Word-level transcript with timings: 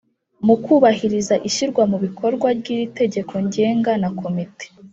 Mu 0.45 0.55
kubahiriza 0.63 1.35
ishyirwa 1.47 1.83
mu 1.91 1.97
bikorwa 2.05 2.47
ry 2.59 2.67
iri 2.75 2.87
tegeko 2.99 3.33
ngenga 3.45 3.91
na 4.01 4.09
komite 4.19 4.65